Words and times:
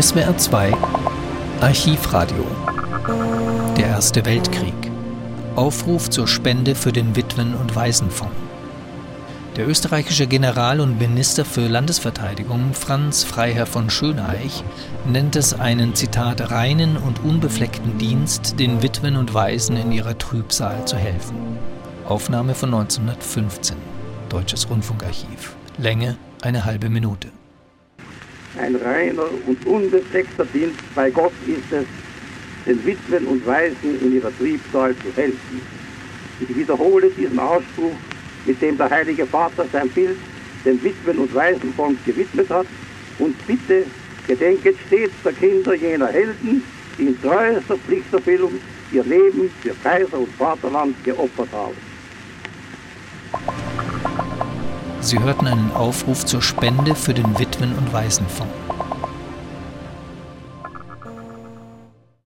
SWR 0.00 0.36
2 0.36 0.72
Archivradio 1.60 2.44
Der 3.76 3.86
Erste 3.86 4.24
Weltkrieg 4.24 4.74
Aufruf 5.54 6.10
zur 6.10 6.26
Spende 6.26 6.74
für 6.74 6.90
den 6.90 7.14
Witwen- 7.14 7.54
und 7.54 7.76
Waisenfonds 7.76 8.34
der 9.56 9.68
österreichische 9.68 10.26
General 10.26 10.80
und 10.80 10.98
Minister 10.98 11.44
für 11.44 11.68
Landesverteidigung 11.68 12.74
Franz 12.74 13.22
Freiherr 13.22 13.66
von 13.66 13.88
Schöneich 13.88 14.64
nennt 15.06 15.36
es 15.36 15.54
einen 15.54 15.94
Zitat 15.94 16.50
reinen 16.50 16.96
und 16.96 17.22
unbefleckten 17.22 17.96
Dienst, 17.96 18.58
den 18.58 18.82
Witwen 18.82 19.14
und 19.14 19.32
Waisen 19.32 19.76
in 19.76 19.92
ihrer 19.92 20.18
Trübsal 20.18 20.84
zu 20.86 20.96
helfen. 20.96 21.36
Aufnahme 22.08 22.56
von 22.56 22.74
1915. 22.74 23.76
Deutsches 24.28 24.68
Rundfunkarchiv. 24.68 25.54
Länge 25.78 26.16
eine 26.42 26.64
halbe 26.64 26.90
Minute. 26.90 27.28
Ein 28.58 28.76
reiner 28.76 29.26
und 29.46 29.66
unbefleckter 29.66 30.44
Dienst 30.44 30.78
bei 30.94 31.10
Gott 31.10 31.32
ist 31.46 31.72
es, 31.72 31.86
den 32.66 32.86
Witwen 32.86 33.26
und 33.26 33.44
Waisen 33.46 34.00
in 34.00 34.14
ihrer 34.14 34.36
Triebsal 34.36 34.94
zu 34.96 35.12
helfen. 35.14 35.60
Ich 36.40 36.56
wiederhole 36.56 37.10
diesen 37.10 37.38
Ausspruch, 37.38 37.94
mit 38.46 38.60
dem 38.62 38.76
der 38.76 38.90
Heilige 38.90 39.26
Vater 39.26 39.66
sein 39.72 39.88
Bild 39.88 40.16
den 40.64 40.82
Witwen 40.82 41.18
und 41.18 41.34
Waisenfonds 41.34 41.98
gewidmet 42.04 42.48
hat. 42.50 42.66
Und 43.18 43.34
bitte 43.46 43.84
gedenket 44.26 44.76
stets 44.86 45.14
der 45.24 45.32
Kinder 45.32 45.74
jener 45.74 46.08
Helden, 46.08 46.62
die 46.98 47.02
in 47.02 47.20
treuester 47.20 47.76
Pflichterfüllung 47.76 48.52
ihr 48.92 49.04
Leben 49.04 49.50
für 49.62 49.74
Kaiser 49.82 50.18
und 50.18 50.32
Vaterland 50.36 50.96
geopfert 51.04 51.48
haben. 51.52 51.93
Sie 55.04 55.18
hörten 55.18 55.46
einen 55.46 55.70
Aufruf 55.72 56.24
zur 56.24 56.40
Spende 56.40 56.94
für 56.94 57.12
den 57.12 57.38
Witwen- 57.38 57.74
und 57.76 57.92
Waisenfonds. 57.92 58.50